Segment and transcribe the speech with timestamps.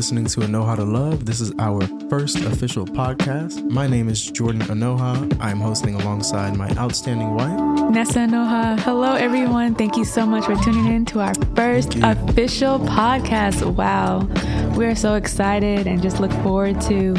[0.00, 1.26] listening to Onuoha to Love.
[1.26, 3.62] This is our first official podcast.
[3.70, 5.36] My name is Jordan Onuoha.
[5.42, 7.90] I'm hosting alongside my outstanding wife.
[7.90, 8.80] Nessa Onuoha.
[8.80, 9.74] Hello, everyone.
[9.74, 13.62] Thank you so much for tuning in to our first official podcast.
[13.74, 14.26] Wow.
[14.74, 17.12] We're so excited and just look forward to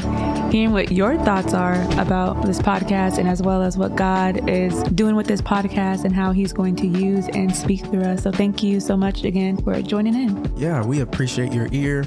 [0.51, 4.83] hearing what your thoughts are about this podcast and as well as what God is
[4.83, 8.23] doing with this podcast and how He's going to use and speak through us.
[8.23, 10.51] So, thank you so much again for joining in.
[10.57, 12.03] Yeah, we appreciate your ear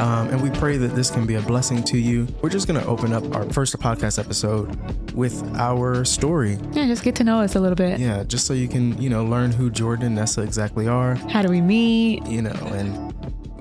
[0.00, 2.28] um, and we pray that this can be a blessing to you.
[2.42, 4.74] We're just going to open up our first podcast episode
[5.12, 6.58] with our story.
[6.72, 7.98] Yeah, just get to know us a little bit.
[7.98, 11.42] Yeah, just so you can, you know, learn who Jordan and Nessa exactly are, How
[11.42, 12.24] do we meet?
[12.26, 13.07] you know, and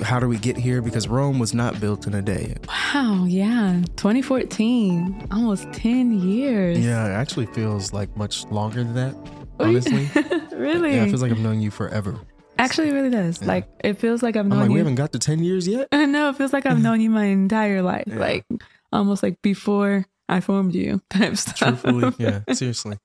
[0.02, 0.82] how do we get here?
[0.82, 2.56] Because Rome was not built in a day.
[2.68, 3.82] Wow, yeah.
[3.96, 6.80] 2014, almost 10 years.
[6.80, 9.16] Yeah, it actually feels like much longer than that,
[9.60, 10.10] honestly.
[10.58, 10.96] really?
[10.96, 12.20] Yeah, it feels like I've known you forever.
[12.60, 13.44] Actually, it really does.
[13.44, 14.80] Like, it feels like I've I'm known like, we you.
[14.80, 15.88] haven't got to 10 years yet?
[15.94, 18.06] no, it feels like I've known you my entire life.
[18.08, 18.20] Yeah.
[18.20, 18.46] Like,
[18.92, 21.58] almost like before I formed you type stuff.
[21.58, 22.98] Truthfully, yeah, seriously.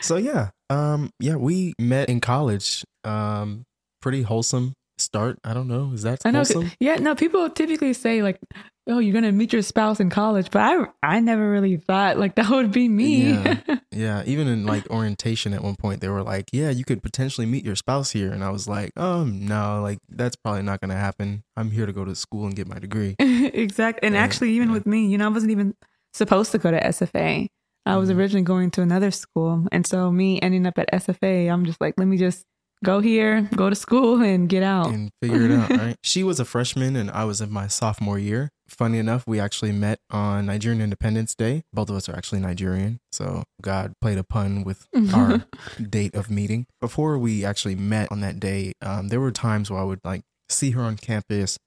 [0.00, 2.84] So yeah, um, yeah, we met in college.
[3.04, 3.64] Um,
[4.00, 5.38] pretty wholesome start.
[5.44, 6.44] I don't know, is that I know.
[6.78, 8.38] Yeah, no, people typically say, like,
[8.86, 10.50] oh, you're going to meet your spouse in college.
[10.50, 13.32] But I, I never really thought like that would be me.
[13.32, 13.60] Yeah.
[13.92, 17.44] Yeah, even in like orientation at one point, they were like, "Yeah, you could potentially
[17.44, 20.90] meet your spouse here," and I was like, "Um, no, like that's probably not going
[20.90, 21.42] to happen.
[21.56, 24.06] I'm here to go to school and get my degree." exactly.
[24.06, 24.74] And actually, even yeah.
[24.74, 25.74] with me, you know, I wasn't even
[26.14, 27.48] supposed to go to SFA.
[27.84, 28.16] I was Mhm.
[28.16, 29.66] originally going to another school.
[29.72, 32.44] And so, me ending up at SFA, I'm just like, let me just
[32.84, 34.88] go here, go to school, and get out.
[34.88, 35.96] and figure it out, right?
[36.02, 38.50] She was a freshman and I was in my sophomore year.
[38.68, 41.62] Funny enough, we actually met on Nigerian Independence Day.
[41.72, 43.00] Both of us are actually Nigerian.
[43.10, 45.44] So God played a pun with our
[45.80, 46.66] date of meeting.
[46.80, 50.22] Before we actually met on that day, um, there were times where I would like
[50.48, 51.58] see her on campus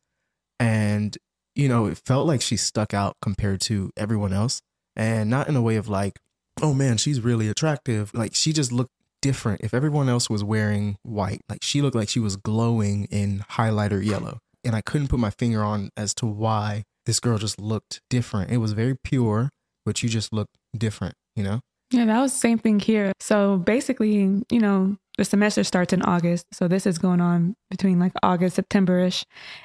[0.59, 1.18] and,
[1.56, 4.62] you know, it felt like she stuck out compared to everyone else.
[4.96, 6.19] And not in a way of like,
[6.62, 8.13] oh man, she's really attractive.
[8.13, 8.91] Like she just looked
[9.23, 9.61] different.
[9.61, 14.03] If everyone else was wearing white, like she looked like she was glowing in highlighter
[14.06, 14.38] yellow.
[14.66, 18.51] And I couldn't put my finger on as to why this girl just looked different.
[18.51, 19.50] It was very pure,
[19.85, 21.61] but you just looked different, you know?
[21.91, 23.11] Yeah, that was the same thing here.
[23.19, 26.45] So basically, you know, the semester starts in August.
[26.51, 29.23] So this is going on between like August, September ish.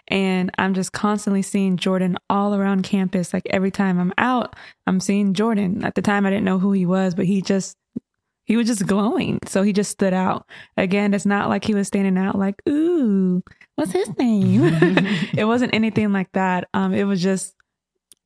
[0.09, 3.33] And I'm just constantly seeing Jordan all around campus.
[3.33, 5.83] Like every time I'm out, I'm seeing Jordan.
[5.85, 7.78] At the time, I didn't know who he was, but he just,
[8.49, 9.39] he was just glowing.
[9.47, 10.49] So he just stood out.
[10.79, 13.43] Again, it's not like he was standing out like, ooh,
[13.75, 14.63] what's his name?
[15.37, 16.67] it wasn't anything like that.
[16.73, 17.55] Um, it was just,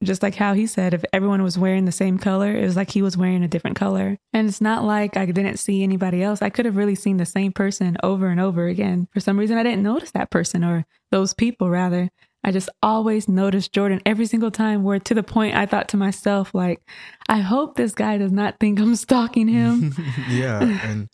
[0.00, 2.91] just like how he said, if everyone was wearing the same color, it was like
[2.91, 4.16] he was wearing a different color.
[4.32, 6.41] And it's not like I didn't see anybody else.
[6.41, 9.09] I could have really seen the same person over and over again.
[9.12, 12.11] For some reason, I didn't notice that person or those people, rather.
[12.44, 15.97] I just always noticed Jordan every single time, where to the point I thought to
[15.97, 16.80] myself, like,
[17.28, 19.94] I hope this guy does not think I'm stalking him.
[20.28, 20.60] yeah.
[20.82, 21.08] And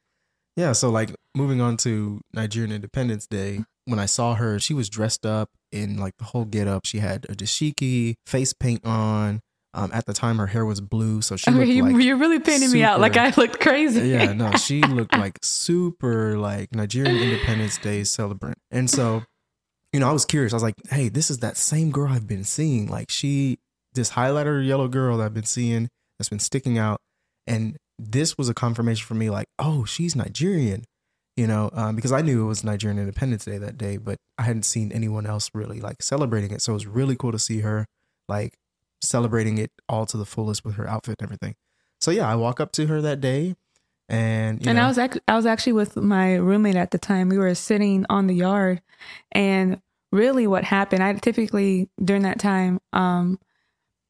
[0.57, 4.89] yeah, so like moving on to Nigerian Independence Day, when I saw her, she was
[4.91, 6.85] dressed up in like the whole get up.
[6.85, 9.41] She had a dashiki, face paint on.
[9.75, 12.41] Um, at the time, her hair was blue, so she looked you, like you're really
[12.41, 14.09] painting me out like I looked crazy.
[14.09, 18.59] yeah, no, she looked like super like Nigerian Independence Day celebrant.
[18.71, 19.23] And so,
[19.93, 20.53] you know, I was curious.
[20.53, 22.89] I was like, hey, this is that same girl I've been seeing.
[22.89, 23.59] Like she,
[23.95, 25.89] this highlighter yellow girl that I've been seeing
[26.19, 27.01] that's been sticking out.
[27.47, 30.85] And this was a confirmation for me, like, oh, she's Nigerian,
[31.37, 34.43] you know, um, because I knew it was Nigerian Independence Day that day, but I
[34.43, 36.61] hadn't seen anyone else really like celebrating it.
[36.61, 37.87] So it was really cool to see her
[38.29, 38.55] like
[39.03, 41.55] celebrating it all to the fullest with her outfit and everything.
[42.01, 43.55] So yeah, I walk up to her that day
[44.09, 46.99] and you and know, I was ac- I was actually with my roommate at the
[46.99, 47.29] time.
[47.29, 48.81] We were sitting on the yard,
[49.33, 49.81] and
[50.13, 51.03] really, what happened?
[51.03, 53.39] I typically during that time, um,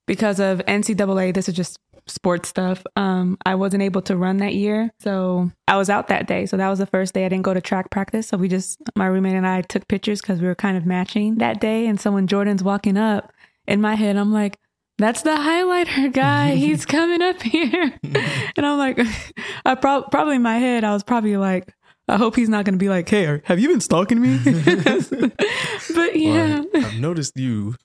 [0.07, 2.85] because of NCAA, this is just sports stuff.
[2.97, 6.47] Um, I wasn't able to run that year, so I was out that day.
[6.47, 8.29] So that was the first day I didn't go to track practice.
[8.29, 11.37] So we just my roommate and I took pictures because we were kind of matching
[11.37, 11.87] that day.
[11.87, 13.33] And so when Jordan's walking up,
[13.69, 14.59] in my head, I'm like.
[14.99, 16.57] That's the highlighter guy.
[16.57, 17.93] He's coming up here.
[18.57, 18.99] And I'm like,
[19.65, 21.73] I prob- probably in my head, I was probably like,
[22.09, 24.39] I hope he's not going to be like, hey, have you been stalking me?
[24.45, 26.63] but yeah.
[26.73, 27.75] Well, I've noticed you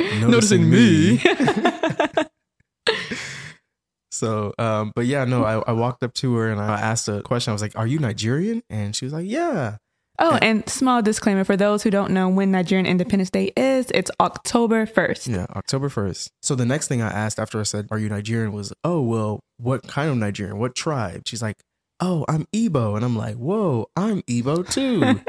[0.00, 1.20] noticing, Noticing me.
[1.22, 2.94] me.
[4.10, 7.20] So, um, but yeah, no, I, I walked up to her and I asked a
[7.22, 7.50] question.
[7.50, 9.76] I was like, "Are you Nigerian?" And she was like, "Yeah."
[10.18, 14.10] Oh, and small disclaimer for those who don't know when Nigerian Independence Day is, it's
[14.20, 15.28] October 1st.
[15.28, 16.30] Yeah, October 1st.
[16.42, 18.52] So the next thing I asked after I said, Are you Nigerian?
[18.52, 20.58] was, Oh, well, what kind of Nigerian?
[20.58, 21.22] What tribe?
[21.26, 21.56] She's like,
[22.00, 22.96] oh, I'm Igbo.
[22.96, 25.20] And I'm like, whoa, I'm Igbo too.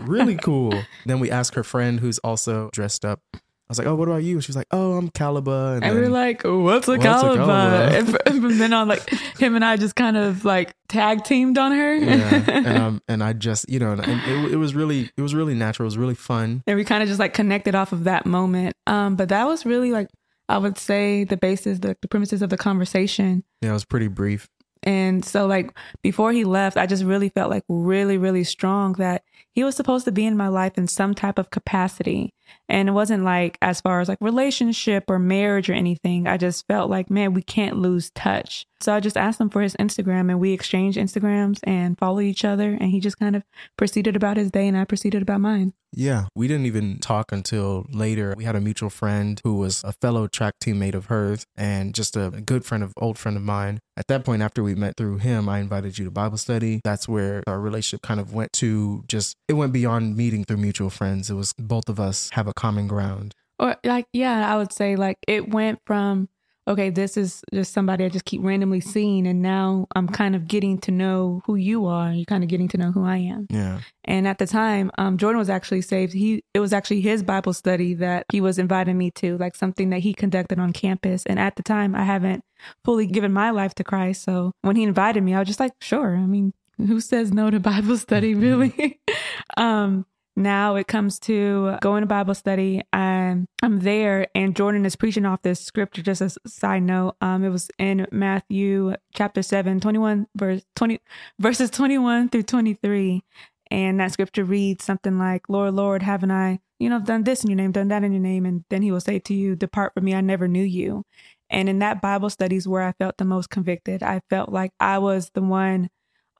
[0.06, 0.82] really cool.
[1.06, 3.20] Then we ask her friend who's also dressed up.
[3.66, 4.40] I was like, oh, what about you?
[4.42, 5.76] She was like, oh, I'm Calabar.
[5.76, 7.84] And, and we are like, what's a Calabar?
[8.26, 9.08] and then on, like
[9.38, 11.94] him and I just kind of like tag teamed on her.
[11.94, 12.44] yeah.
[12.46, 15.54] And, um, and I just, you know, and it, it was really, it was really
[15.54, 15.84] natural.
[15.84, 16.62] It was really fun.
[16.66, 18.76] And we kind of just like connected off of that moment.
[18.86, 20.08] Um, but that was really like,
[20.46, 23.44] I would say the basis, the, the premises of the conversation.
[23.62, 24.46] Yeah, it was pretty brief.
[24.82, 29.24] And so, like, before he left, I just really felt like really, really strong that
[29.52, 32.33] he was supposed to be in my life in some type of capacity.
[32.68, 36.26] And it wasn't like as far as like relationship or marriage or anything.
[36.26, 38.66] I just felt like, man, we can't lose touch.
[38.80, 42.44] So I just asked him for his Instagram and we exchanged Instagrams and followed each
[42.44, 42.70] other.
[42.70, 43.42] And he just kind of
[43.76, 45.72] proceeded about his day and I proceeded about mine.
[45.96, 48.34] Yeah, we didn't even talk until later.
[48.36, 52.16] We had a mutual friend who was a fellow track teammate of hers and just
[52.16, 53.78] a good friend of old friend of mine.
[53.96, 56.80] At that point, after we met through him, I invited you to Bible study.
[56.82, 60.90] That's where our relationship kind of went to just, it went beyond meeting through mutual
[60.90, 61.30] friends.
[61.30, 63.34] It was both of us have a common ground.
[63.58, 66.28] Or like, yeah, I would say like it went from
[66.66, 70.48] okay, this is just somebody I just keep randomly seeing, and now I'm kind of
[70.48, 72.08] getting to know who you are.
[72.08, 73.46] And You're kind of getting to know who I am.
[73.50, 73.80] Yeah.
[74.04, 76.12] And at the time, um, Jordan was actually saved.
[76.12, 79.90] He it was actually his Bible study that he was inviting me to, like something
[79.90, 81.24] that he conducted on campus.
[81.26, 82.44] And at the time, I haven't
[82.84, 84.22] fully given my life to Christ.
[84.24, 86.16] So when he invited me, I was just like, sure.
[86.16, 89.00] I mean, who says no to Bible study, really?
[89.56, 90.06] um,
[90.36, 92.82] now it comes to going to Bible study.
[93.24, 96.02] I'm I'm there and Jordan is preaching off this scripture.
[96.02, 101.00] Just a side note, um, it was in Matthew chapter 7, 21 verse 20
[101.38, 103.22] verses 21 through 23.
[103.70, 107.50] And that scripture reads something like, Lord, Lord, haven't I, you know, done this in
[107.50, 108.46] your name, done that in your name?
[108.46, 111.04] And then he will say to you, Depart from me, I never knew you.
[111.50, 114.02] And in that Bible studies where I felt the most convicted.
[114.02, 115.90] I felt like I was the one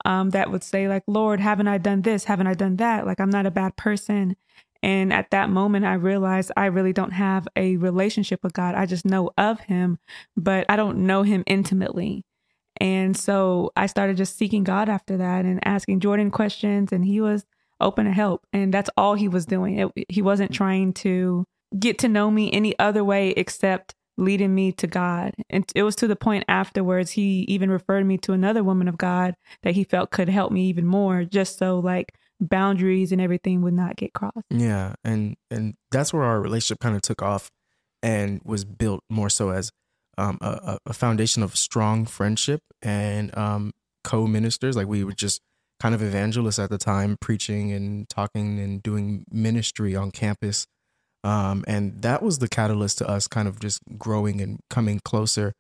[0.04, 2.24] um, that would say, like, Lord, haven't I done this?
[2.24, 3.06] Haven't I done that?
[3.06, 4.36] Like, I'm not a bad person.
[4.84, 8.74] And at that moment, I realized I really don't have a relationship with God.
[8.74, 9.98] I just know of Him,
[10.36, 12.22] but I don't know Him intimately.
[12.76, 17.22] And so I started just seeking God after that and asking Jordan questions, and he
[17.22, 17.46] was
[17.80, 18.46] open to help.
[18.52, 19.78] And that's all he was doing.
[19.78, 21.46] It, he wasn't trying to
[21.78, 25.32] get to know me any other way except leading me to God.
[25.48, 28.98] And it was to the point afterwards, he even referred me to another woman of
[28.98, 32.12] God that he felt could help me even more, just so like
[32.48, 34.46] boundaries and everything would not get crossed.
[34.50, 34.94] Yeah.
[35.04, 37.50] And, and that's where our relationship kind of took off
[38.02, 39.70] and was built more so as
[40.18, 43.72] um, a, a foundation of strong friendship and um,
[44.04, 44.76] co ministers.
[44.76, 45.40] Like we were just
[45.80, 50.66] kind of evangelists at the time, preaching and talking and doing ministry on campus
[51.24, 55.54] um, and that was the catalyst to us kind of just growing and coming closer.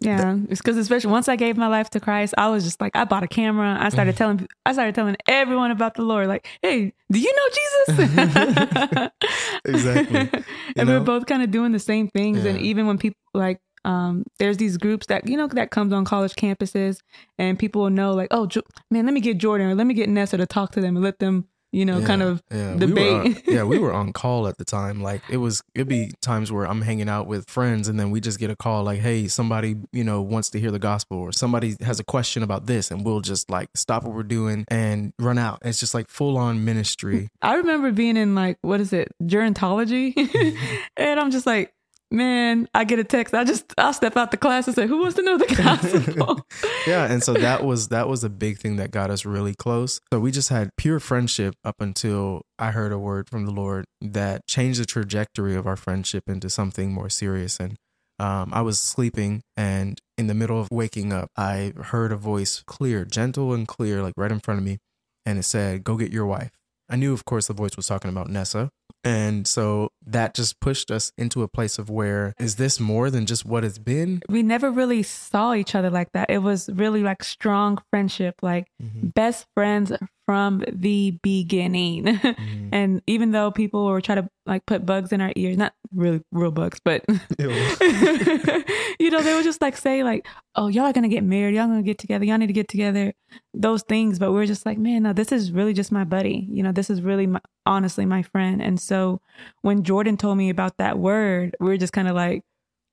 [0.00, 2.96] Yeah, it's because especially once I gave my life to Christ, I was just like,
[2.96, 3.76] I bought a camera.
[3.78, 6.26] I started telling, I started telling everyone about the Lord.
[6.26, 9.10] Like, hey, do you know Jesus?
[9.64, 10.30] exactly.
[10.74, 10.94] You and know?
[10.94, 12.42] we are both kind of doing the same things.
[12.42, 12.50] Yeah.
[12.50, 16.04] And even when people like, um, there's these groups that you know that comes on
[16.04, 16.98] college campuses,
[17.38, 18.48] and people will know like, oh,
[18.90, 21.04] man, let me get Jordan or let me get Nessa to talk to them and
[21.04, 22.76] let them you know, yeah, kind of yeah.
[22.76, 23.42] debate.
[23.46, 25.02] We yeah, we were on call at the time.
[25.02, 28.20] Like it was, it'd be times where I'm hanging out with friends and then we
[28.20, 31.32] just get a call like, hey, somebody, you know, wants to hear the gospel or
[31.32, 32.92] somebody has a question about this.
[32.92, 35.58] And we'll just like stop what we're doing and run out.
[35.64, 37.28] It's just like full on ministry.
[37.42, 40.14] I remember being in like, what is it, gerontology?
[40.34, 40.56] Mm-hmm.
[40.96, 41.73] and I'm just like,
[42.10, 43.34] man, I get a text.
[43.34, 46.46] I just I'll step out the class and say, "Who wants to know the gospel?"
[46.86, 50.00] yeah, and so that was that was a big thing that got us really close.
[50.12, 53.84] So we just had pure friendship up until I heard a word from the Lord
[54.00, 57.58] that changed the trajectory of our friendship into something more serious.
[57.58, 57.76] And
[58.18, 62.62] um, I was sleeping, and in the middle of waking up, I heard a voice,
[62.66, 64.78] clear, gentle, and clear, like right in front of me,
[65.26, 66.52] and it said, "Go get your wife."
[66.88, 68.70] I knew, of course, the voice was talking about Nessa.
[69.02, 73.26] And so that just pushed us into a place of where is this more than
[73.26, 74.22] just what it's been?
[74.30, 76.30] We never really saw each other like that.
[76.30, 79.08] It was really like strong friendship, like mm-hmm.
[79.08, 79.92] best friends
[80.26, 82.20] from the beginning.
[82.34, 82.68] Mm-hmm.
[82.72, 86.20] and even though people were trying to like put bugs in our ears, not really
[86.32, 87.04] real bugs, but
[87.38, 90.26] you know, they would just like say like,
[90.56, 91.54] "Oh, y'all are gonna get married.
[91.54, 92.24] Y'all gonna get together.
[92.24, 93.12] Y'all need to get together."
[93.52, 96.46] Those things, but we are just like, man, no, this is really just my buddy.
[96.50, 98.60] You know, this is really my, honestly my friend.
[98.62, 99.20] And so
[99.62, 102.42] when Jordan told me about that word, we were just kind of like,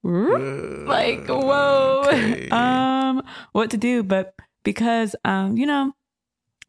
[0.04, 2.50] like, whoa, okay.
[2.50, 4.04] um, what to do?
[4.04, 4.34] But
[4.64, 5.94] because, um, you know,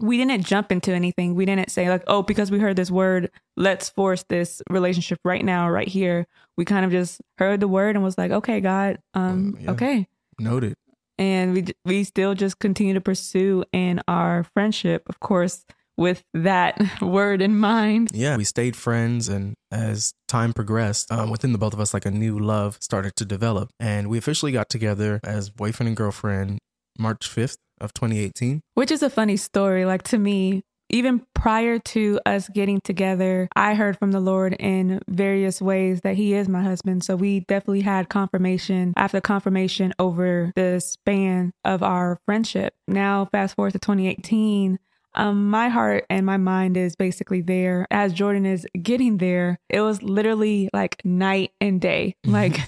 [0.02, 1.34] we didn't jump into anything.
[1.34, 5.44] We didn't say like, oh, because we heard this word, let's force this relationship right
[5.44, 6.26] now, right here.
[6.56, 9.70] We kind of just heard the word and was like, okay, God, um, uh, yeah.
[9.70, 10.08] okay.
[10.38, 10.74] Noted.
[11.18, 15.64] and we we still just continue to pursue in our friendship, of course,
[15.96, 18.10] with that word in mind.
[18.12, 22.06] Yeah, we stayed friends, and as time progressed, um, within the both of us, like
[22.06, 26.58] a new love started to develop, and we officially got together as boyfriend and girlfriend
[26.98, 28.62] March fifth of 2018.
[28.74, 29.84] Which is a funny story.
[29.84, 30.62] Like to me,
[30.92, 36.16] even prior to us getting together, I heard from the Lord in various ways that
[36.16, 37.02] He is my husband.
[37.02, 42.74] So we definitely had confirmation after confirmation over the span of our friendship.
[42.86, 44.78] Now, fast forward to 2018.
[45.14, 49.58] Um, my heart and my mind is basically there as Jordan is getting there.
[49.68, 52.14] It was literally like night and day.
[52.32, 52.60] Like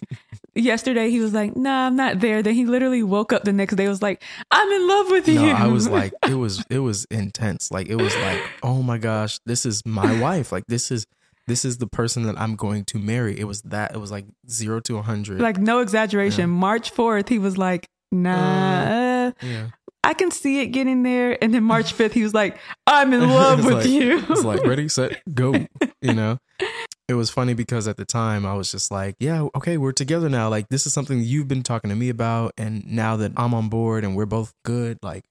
[0.55, 3.75] yesterday, he was like, "Nah, I'm not there." Then he literally woke up the next
[3.77, 3.89] day.
[3.89, 7.05] Was like, "I'm in love with you." No, I was like, it was it was
[7.07, 7.71] intense.
[7.71, 10.53] Like it was like, oh my gosh, this is my wife.
[10.53, 11.07] Like this is
[11.47, 13.39] this is the person that I'm going to marry.
[13.39, 13.95] It was that.
[13.95, 15.41] It was like zero to a hundred.
[15.41, 16.41] like no exaggeration.
[16.41, 16.47] Yeah.
[16.57, 19.67] March 4th, he was like, "Nah." Uh, yeah.
[20.07, 21.43] I can see it getting there.
[21.43, 24.23] And then March 5th, he was like, I'm in love with like- you.
[24.29, 25.55] It's like ready, set, go.
[26.03, 26.39] You know,
[27.09, 30.29] it was funny because at the time I was just like, yeah, okay, we're together
[30.29, 30.49] now.
[30.49, 33.69] Like this is something you've been talking to me about, and now that I'm on
[33.69, 35.25] board and we're both good, like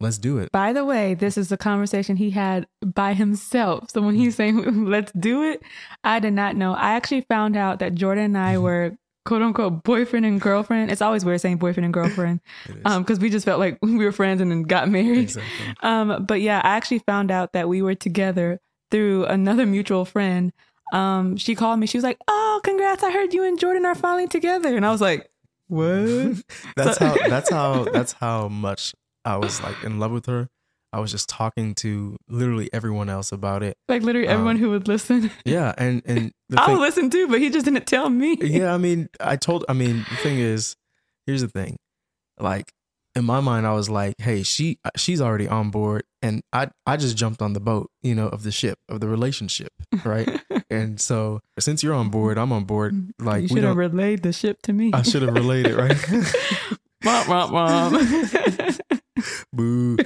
[0.00, 0.50] let's do it.
[0.52, 3.90] By the way, this is a conversation he had by himself.
[3.90, 5.62] So when he's saying, let's do it,
[6.04, 6.74] I did not know.
[6.74, 10.90] I actually found out that Jordan and I were quote unquote boyfriend and girlfriend.
[10.90, 12.40] It's always weird saying boyfriend and girlfriend
[12.84, 15.20] because we just felt like we were friends and then got married.
[15.20, 15.74] exactly.
[15.80, 18.60] Um, but yeah, I actually found out that we were together
[18.90, 20.52] through another mutual friend.
[20.92, 21.86] Um, she called me.
[21.86, 23.02] She was like, "Oh, congrats!
[23.02, 25.28] I heard you and Jordan are finally together." And I was like,
[25.68, 26.42] "What?"
[26.76, 28.94] that's So- how that's how that's how much
[29.24, 30.48] I was like in love with her.
[30.94, 33.78] I was just talking to literally everyone else about it.
[33.88, 35.30] like literally everyone Um, who would listen.
[35.46, 38.36] Yeah, and and the I thing, would listen too, but he just didn't tell me.
[38.42, 39.64] yeah, I mean, I told.
[39.70, 40.76] I mean, the thing is,
[41.26, 41.78] here's the thing.
[42.38, 42.70] Like
[43.14, 46.96] in my mind, I was like, hey, she she's already on board, and I I
[46.96, 49.72] just jumped on the boat, you know, of the ship of the relationship,
[50.04, 50.28] right?
[50.70, 53.12] and so since you're on board, I'm on board.
[53.18, 54.90] Like you should have relayed the ship to me.
[54.92, 55.96] I should have relayed it, right?
[57.04, 58.78] Mom, mom, mom.
[59.52, 59.96] Boo.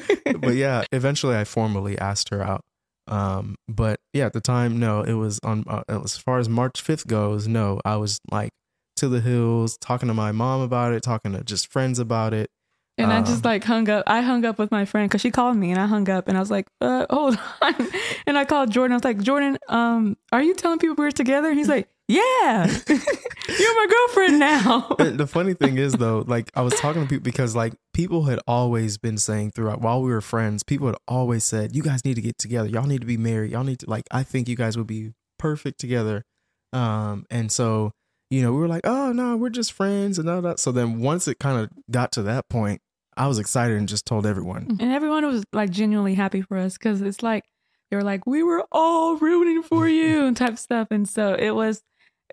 [0.40, 2.64] but yeah, eventually I formally asked her out.
[3.08, 6.82] Um, but yeah, at the time, no, it was on uh, as far as March
[6.82, 8.50] 5th goes, no, I was like
[8.96, 12.50] to the hills, talking to my mom about it, talking to just friends about it.
[12.98, 14.04] And I Um, just like hung up.
[14.06, 16.36] I hung up with my friend because she called me and I hung up and
[16.36, 17.74] I was like, uh, hold on.
[18.26, 18.92] And I called Jordan.
[18.92, 21.48] I was like, Jordan, um, are you telling people we're together?
[21.48, 24.96] And he's like, yeah, you're my girlfriend now.
[24.98, 28.24] And the funny thing is though, like I was talking to people because like people
[28.24, 32.04] had always been saying throughout while we were friends, people had always said, You guys
[32.04, 32.68] need to get together.
[32.68, 33.52] Y'all need to be married.
[33.52, 36.24] Y'all need to like I think you guys would be perfect together.
[36.72, 37.92] Um and so,
[38.30, 40.58] you know, we were like, Oh no, we're just friends and all that.
[40.60, 42.80] So then once it kind of got to that point,
[43.16, 44.76] I was excited and just told everyone.
[44.80, 47.44] And everyone was like genuinely happy for us because it's like,
[47.90, 50.88] they were like, we were all rooting for you and type stuff.
[50.90, 51.82] And so it was,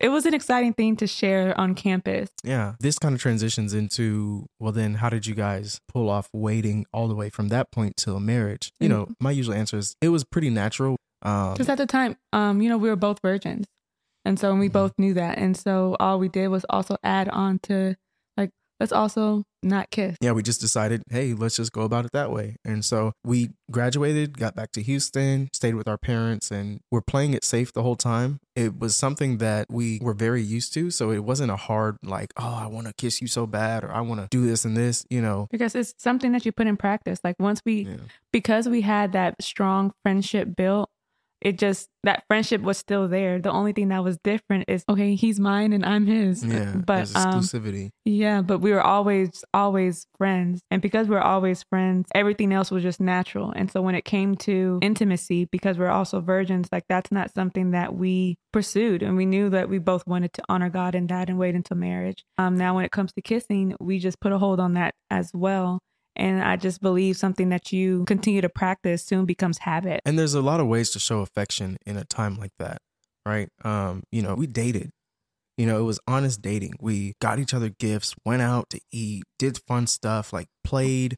[0.02, 2.30] it was an exciting thing to share on campus.
[2.44, 2.74] Yeah.
[2.80, 7.08] This kind of transitions into well then how did you guys pull off waiting all
[7.08, 8.72] the way from that point till marriage?
[8.80, 10.98] You know, my usual answer is it was pretty natural.
[11.22, 13.68] Um Because at the time, um, you know, we were both virgins.
[14.26, 14.74] And so we Mhm.
[14.74, 15.38] both knew that.
[15.38, 17.98] And so all we did was also add on to like,
[18.80, 20.18] let's also not kiss.
[20.20, 22.58] yeah, we just decided, hey, let's just go about it that way.
[22.66, 27.34] And so we graduated, got back to Houston, stayed with our parents, and we're playing
[27.34, 28.40] it safe the whole time.
[28.58, 30.92] It was something that we were very used to.
[30.92, 33.92] So it wasn't a hard, like, oh, I want to kiss you so bad, or
[33.92, 35.48] I want to do this and this, you know.
[35.50, 37.20] Because it's something that you put in practice.
[37.24, 37.96] Like once we, Yeah.
[38.34, 40.90] because we had that strong friendship built,
[41.44, 43.40] it just, that friendship was still there.
[43.40, 46.44] The only thing that was different is, okay, he's mine and I'm his.
[46.44, 46.76] Yeah.
[46.76, 47.92] But, um, exclusivity.
[48.06, 50.62] Yeah, but we were always, always friends.
[50.72, 53.52] And because we are always friends, everything else was just natural.
[53.56, 57.72] And so when it came to intimacy, because we're also virgins, like that's not something
[57.72, 59.04] that we pursued.
[59.04, 61.78] And we knew that we both wanted to honor God in that and wait until
[61.78, 62.24] marriage.
[62.38, 65.32] Um, now, when it comes to kissing, we just put a hold on that as
[65.34, 65.80] well.
[66.16, 70.02] And I just believe something that you continue to practice soon becomes habit.
[70.06, 72.78] And there's a lot of ways to show affection in a time like that,
[73.26, 73.50] right?
[73.64, 74.92] Um, you know, we dated.
[75.58, 76.74] You know, it was honest dating.
[76.80, 81.16] We got each other gifts, went out to eat, did fun stuff, like played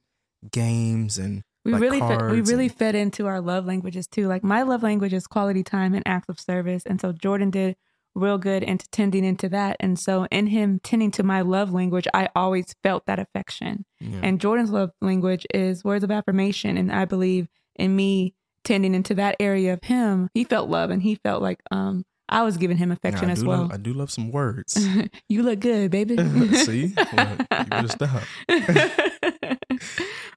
[0.52, 4.28] games and We like really fed, we really and- fed into our love languages too.
[4.28, 7.76] Like my love language is quality time and acts of service, and so Jordan did
[8.16, 9.78] real good into tending into that.
[9.80, 13.86] And so in him tending to my love language, I always felt that affection.
[14.00, 14.22] yeah.
[14.24, 19.14] And Jordan's love language is words of affirmation, and I believe in me tending into
[19.16, 22.78] that area of him, he felt love and he felt like um I was giving
[22.78, 23.62] him affection as well.
[23.64, 24.76] Love, I do love some words.
[25.30, 26.18] you look good, baby.
[26.56, 28.24] See, well, you better stop.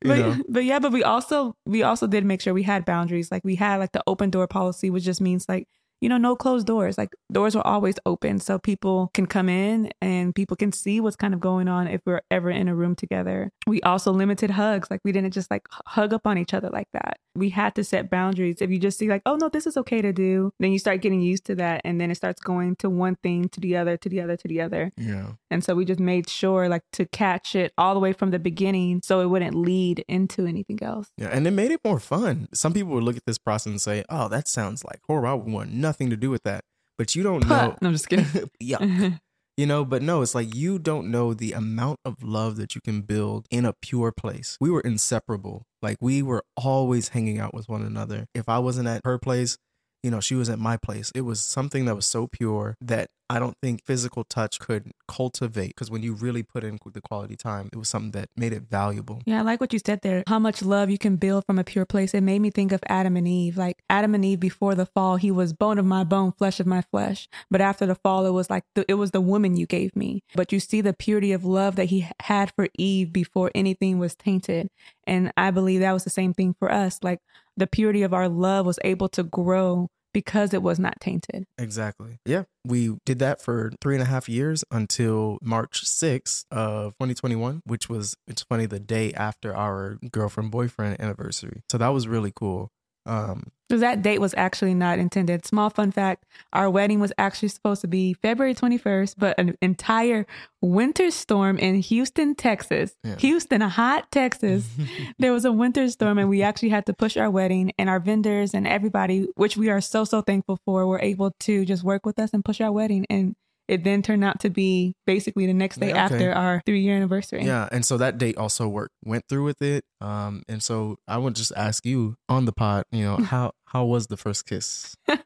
[0.02, 0.36] But know?
[0.48, 3.32] but yeah, but we also we also did make sure we had boundaries.
[3.32, 5.66] Like we had like the open door policy, which just means like
[6.00, 6.98] you know no closed doors.
[6.98, 11.16] Like doors were always open, so people can come in and people can see what's
[11.16, 13.50] kind of going on if we're ever in a room together.
[13.66, 14.90] We also limited hugs.
[14.90, 17.18] Like we didn't just like hug up on each other like that.
[17.34, 18.56] We had to set boundaries.
[18.60, 21.00] If you just see like oh no this is okay to do, then you start
[21.02, 23.96] getting used to that, and then it starts going to one thing to the other
[23.96, 24.92] to the other to the other.
[24.96, 25.32] Yeah.
[25.50, 28.38] And so we just made sure like to catch it all the way from the
[28.38, 31.10] beginning so it wouldn't lead into anything else.
[31.16, 32.48] Yeah, and it made it more fun.
[32.52, 35.28] Some people would look at this process and say, "Oh, that sounds like horrible.
[35.28, 36.64] I would want nothing to do with that."
[36.98, 37.76] But you don't know.
[37.80, 38.26] No, I'm just kidding.
[38.60, 39.10] yeah,
[39.56, 39.84] you know.
[39.84, 43.46] But no, it's like you don't know the amount of love that you can build
[43.50, 44.56] in a pure place.
[44.60, 45.64] We were inseparable.
[45.80, 48.26] Like we were always hanging out with one another.
[48.34, 49.58] If I wasn't at her place,
[50.02, 51.10] you know, she was at my place.
[51.14, 55.68] It was something that was so pure that I don't think physical touch could cultivate.
[55.68, 58.62] Because when you really put in the quality time, it was something that made it
[58.62, 59.20] valuable.
[59.26, 60.22] Yeah, I like what you said there.
[60.26, 62.14] How much love you can build from a pure place.
[62.14, 63.58] It made me think of Adam and Eve.
[63.58, 66.66] Like Adam and Eve before the fall, he was bone of my bone, flesh of
[66.66, 67.28] my flesh.
[67.50, 70.22] But after the fall, it was like the, it was the woman you gave me.
[70.34, 74.14] But you see the purity of love that he had for Eve before anything was
[74.14, 74.70] tainted.
[75.06, 76.98] And I believe that was the same thing for us.
[77.02, 77.20] Like
[77.58, 81.44] the purity of our love was able to grow because it was not tainted.
[81.58, 82.18] Exactly.
[82.24, 82.44] Yeah.
[82.64, 87.88] We did that for three and a half years until March 6th of 2021, which
[87.88, 91.62] was, it's funny, the day after our girlfriend boyfriend anniversary.
[91.70, 92.70] So that was really cool.
[93.08, 95.44] Um, Because that date was actually not intended.
[95.44, 100.26] Small fun fact our wedding was actually supposed to be February 21st, but an entire
[100.60, 102.92] winter storm in Houston, Texas.
[103.02, 103.16] Yeah.
[103.16, 104.68] Houston, a hot Texas.
[105.18, 108.00] there was a winter storm, and we actually had to push our wedding, and our
[108.00, 112.06] vendors and everybody, which we are so, so thankful for, were able to just work
[112.06, 113.06] with us and push our wedding.
[113.10, 113.36] And
[113.68, 116.14] it then turned out to be basically the next day Yeah, okay.
[116.14, 117.44] after our three year anniversary.
[117.44, 117.68] yeah.
[117.70, 119.84] And so that date also worked, went through with it.
[120.00, 123.84] Um, and so I would just ask you on the pod, you know, how, how
[123.84, 124.94] was the first kiss?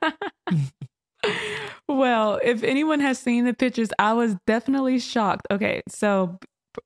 [1.88, 5.46] well, if anyone has seen the pictures, I was definitely shocked.
[5.50, 6.38] Okay, so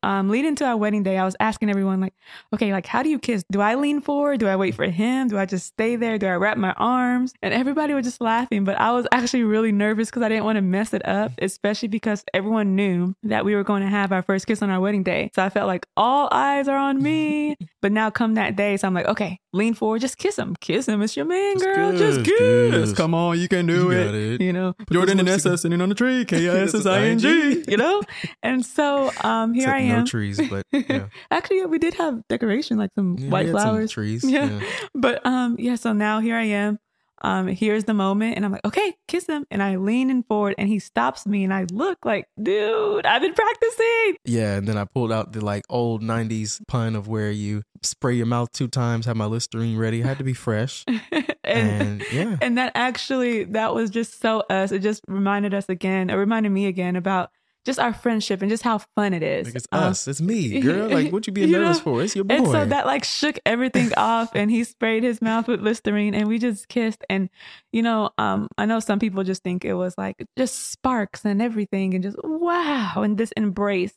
[0.03, 2.14] um, leading to our wedding day, I was asking everyone, like,
[2.55, 3.44] okay, like, how do you kiss?
[3.51, 4.40] Do I lean forward?
[4.40, 5.29] Do I wait for him?
[5.29, 6.18] Do I just stay there?
[6.18, 7.33] Do I wrap my arms?
[7.42, 10.57] And everybody was just laughing, but I was actually really nervous because I didn't want
[10.57, 14.22] to mess it up, especially because everyone knew that we were going to have our
[14.22, 15.31] first kiss on our wedding day.
[15.35, 17.57] So I felt like all eyes are on me.
[17.83, 20.55] but now come that day, so I'm like, okay, lean forward, just kiss him.
[20.61, 21.01] Kiss him.
[21.03, 21.92] It's your man, Just girl.
[21.96, 22.75] just kiss, kiss.
[22.75, 22.92] kiss.
[22.92, 24.14] Come on, you can do You it.
[24.14, 24.40] it.
[24.40, 27.05] You know, Put Jordan and S sitting on the tree, K I S S I
[27.05, 27.64] N G.
[27.68, 28.03] You know,
[28.42, 29.99] and so um, here I am.
[30.01, 31.07] No trees, but yeah.
[31.31, 33.91] Actually, yeah, we did have decoration, like some Yeah, white had some flowers.
[33.91, 34.25] trees.
[34.25, 34.61] Yeah.
[34.95, 35.75] But um, yeah.
[35.77, 36.79] So now here I am.
[37.23, 40.55] Um, here's the moment, and I'm like, okay, kiss him, and I lean in forward,
[40.59, 44.17] and he stops me, and I look like, dude, I've been practicing.
[44.27, 48.15] Yeah, and then I pulled out the like old '90s pun of where you spray
[48.15, 50.01] your mouth two times, have my Listerine ready.
[50.03, 54.41] It had to be fresh, and and yeah, and that actually that was just so
[54.51, 54.71] us.
[54.71, 57.31] It just reminded us again, it reminded me again about
[57.66, 59.46] just our friendship and just how fun it is.
[59.48, 60.88] like it's Um, us, it's me, girl.
[60.88, 62.02] Like what you being You nervous know, for?
[62.02, 62.35] It's your boy.
[62.37, 66.29] And so that like shook everything off and he sprayed his mouth with Listerine and
[66.29, 67.05] we just kissed.
[67.11, 67.29] And,
[67.72, 71.42] you know, um, I know some people just think it was like just sparks and
[71.42, 73.94] everything and just wow and this embrace.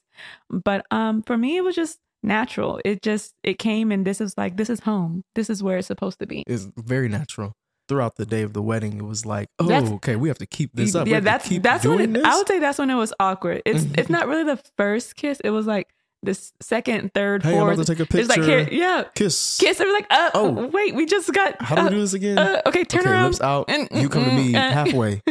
[0.50, 2.82] But um for me it was just natural.
[2.84, 5.24] It just it came and this is like this is home.
[5.36, 6.44] This is where it's supposed to be.
[6.48, 7.54] it's very natural.
[7.90, 10.46] Throughout the day of the wedding, it was like, oh, That's- okay, we have to
[10.46, 11.08] keep this up.
[11.08, 12.24] Yeah, that's that's when it.
[12.24, 13.64] I would say that's when it was awkward.
[13.66, 15.40] It's it's not really the first kiss.
[15.44, 15.88] It was like
[16.22, 17.74] the second, third, hey, I'm fourth.
[17.76, 18.20] about to take a picture.
[18.20, 19.58] It's like here, yeah, kiss.
[19.58, 19.80] kiss.
[19.80, 20.68] And we're like, uh, Oh.
[20.68, 21.62] wait, we just got.
[21.62, 22.38] How do we uh, do this again?
[22.38, 23.24] uh, okay, turn okay, around.
[23.32, 23.66] lips out.
[23.70, 25.22] And- you come to me uh, halfway,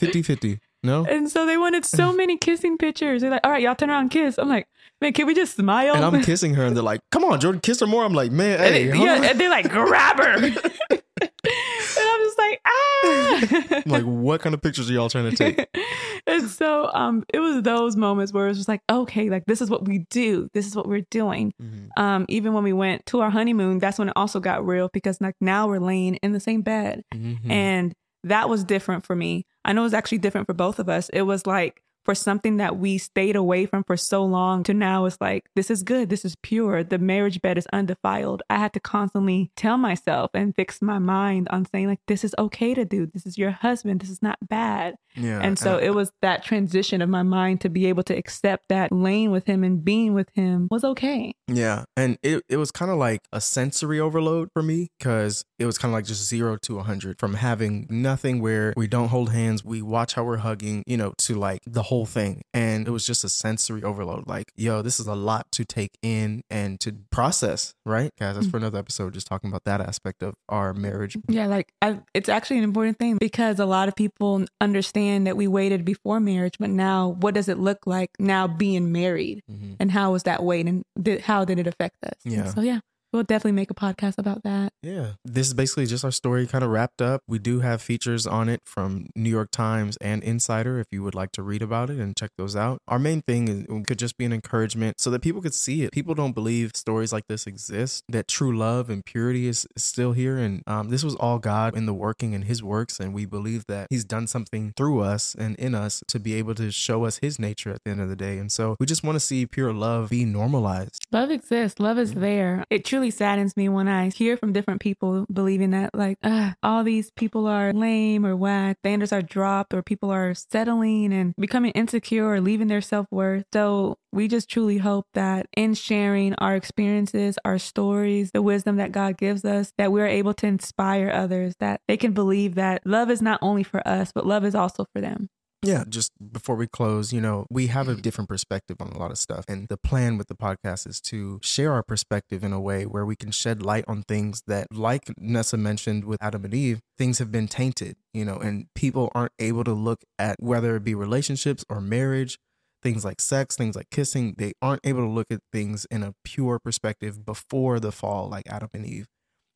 [0.00, 0.58] 50-50.
[0.84, 3.22] No, and so they wanted so many kissing pictures.
[3.22, 4.36] They're like, all right, y'all turn around and kiss.
[4.36, 4.66] I'm like,
[5.00, 5.94] man, can we just smile?
[5.94, 8.32] and I'm kissing her, and they're like, "Come on, Jordan, kiss her more." I'm like,
[8.32, 10.50] "Man, And hey, they- hold yeah, and they're like, grab her.
[11.98, 13.82] and I'm just like, ah.
[13.86, 15.66] Like, what kind of pictures are y'all trying to take?
[16.26, 19.60] and so um it was those moments where it was just like okay like this
[19.60, 21.88] is what we do this is what we're doing Mhm.
[21.96, 25.20] um even when we went to our honeymoon that's when it also got real because
[25.20, 27.50] like now we're laying in the same bed Mhm.
[27.50, 30.88] and that was different for me i know it was actually different for both of
[30.88, 34.74] us it was like for something that we stayed away from for so long to
[34.74, 36.08] now it's like, this is good.
[36.10, 36.82] This is pure.
[36.82, 38.42] The marriage bed is undefiled.
[38.50, 42.34] I had to constantly tell myself and fix my mind on saying, like, this is
[42.38, 43.06] okay to do.
[43.06, 44.00] This is your husband.
[44.00, 44.94] This is not bad.
[45.14, 45.40] Yeah.
[45.42, 48.68] And so and- it was that transition of my mind to be able to accept
[48.68, 51.34] that lane with him and being with him was okay.
[51.48, 51.84] Yeah.
[51.96, 55.78] And it, it was kind of like a sensory overload for me because it was
[55.78, 59.64] kind of like just zero to 100 from having nothing where we don't hold hands,
[59.64, 62.42] we watch how we're hugging, you know, to like the whole thing.
[62.54, 64.26] And it was just a sensory overload.
[64.26, 68.10] Like, yo, this is a lot to take in and to process, right?
[68.18, 71.16] Guys, that's for another episode, just talking about that aspect of our marriage.
[71.28, 75.36] Yeah, like I, it's actually an important thing because a lot of people understand that
[75.36, 79.76] we waited before marriage, but now what does it look like now being married, Mhm.
[79.78, 82.14] and how was that wait, and did, how did it affect us?
[82.24, 82.46] And Yeah.
[82.54, 82.80] so yeah,
[83.12, 84.72] we'll definitely make a podcast about that.
[84.82, 85.12] Yeah.
[85.24, 87.22] This is basically just our story kind of wrapped up.
[87.28, 91.14] We do have features on it from New York Times and Insider if you would
[91.14, 92.78] like to read about it and check those out.
[92.88, 95.82] Our main thing is, it could just be an encouragement so that people could see
[95.82, 95.92] it.
[95.92, 100.12] People don't believe stories like this exist, that true love and purity is, is still
[100.12, 100.38] here.
[100.38, 102.98] And um, this was all God in the working and his works.
[102.98, 106.54] And we believe that he's done something through us and in us to be able
[106.54, 108.38] to show us his nature at the end of the day.
[108.38, 111.06] And so we just want to see pure love be normalized.
[111.12, 111.78] Love exists.
[111.78, 112.64] Love is there.
[112.70, 116.18] It truly saddens me when I hear from different people believing that, like,
[116.62, 121.34] all these people are lame or whack, standards are dropped, or people are settling and
[121.36, 123.44] becoming insecure or leaving their self worth.
[123.52, 128.92] So we just truly hope that in sharing our experiences, our stories, the wisdom that
[128.92, 133.10] God gives us, that we're able to inspire others, that they can believe that love
[133.10, 135.28] is not only for us, but love is also for them.
[135.64, 138.02] Yeah, just before we close, you know, we have a mm.
[138.02, 139.44] different perspective on a lot of stuff.
[139.46, 143.06] And the plan with the podcast is to share our perspective in a way where
[143.06, 147.20] we can shed light on things that, like Nessa mentioned with Adam and Eve, things
[147.20, 150.96] have been tainted, you know, and people aren't able to look at whether it be
[150.96, 152.38] relationships or marriage,
[152.82, 156.12] things like sex, things like kissing, they aren't able to look at things in a
[156.24, 159.06] pure perspective before the fall, like Adam and Eve.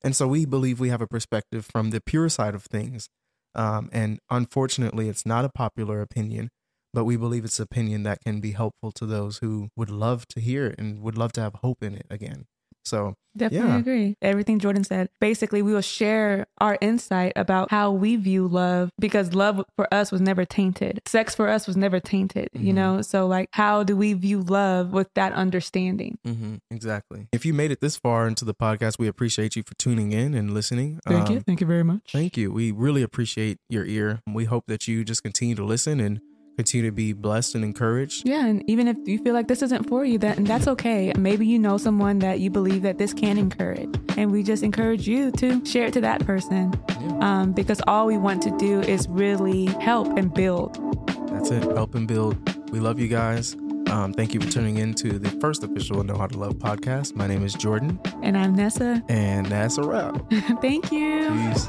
[0.05, 3.09] And so we believe we have a perspective from the pure side of things
[3.57, 6.51] um, and unfortunately, it's not a popular opinion,
[6.92, 10.40] but we believe it's opinion that can be helpful to those who would love to
[10.40, 12.47] hear it and would love to have hope in it again.
[12.87, 13.79] So, Definitely Yeah.
[13.79, 14.16] agree.
[14.22, 15.11] Everything Jordan said.
[15.20, 20.11] Basically, we will share our insight about how we view love because love for us
[20.11, 21.03] was never tainted.
[21.07, 22.77] Sex for us was never tainted, you Mhm.
[22.77, 23.03] know?
[23.03, 26.16] So, like, how do we view love with that understanding?
[26.27, 27.29] mhm, exactly.
[27.31, 30.33] If you made it this far into the podcast, we appreciate you for tuning in
[30.33, 31.01] and listening.
[31.07, 31.37] Thank you.
[31.37, 32.12] Um, Thank you very much.
[32.12, 32.51] Thank you.
[32.51, 34.20] We really appreciate your ear.
[34.27, 36.20] We hope that you just continue to listen and
[36.57, 38.27] continue to be blessed and encouraged.
[38.27, 41.12] Yeah, and even if you feel like this isn't for you, that and that's okay.
[41.16, 45.07] Maybe you know someone that you believe that this can encourage, and we just encourage
[45.07, 47.19] you to share it to that person, Yeah.
[47.21, 50.75] um, because all we want to do is really help and build.
[51.31, 51.62] That's it.
[51.62, 52.37] Help and build.
[52.71, 53.55] We love you guys.
[53.88, 57.14] Um, thank you for tuning in to the first official Onuoha to Love podcast.
[57.14, 59.01] My name is Jordan, And I'm Nessa.
[59.09, 60.16] and that's a wrap.
[60.61, 61.31] Thank you.
[61.53, 61.69] Peace.